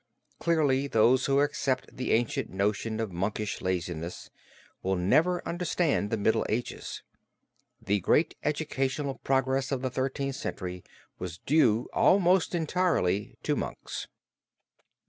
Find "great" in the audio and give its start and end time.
7.99-8.35